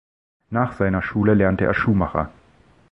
[0.49, 2.31] Nach seiner Schule lernte er Schuhmacher.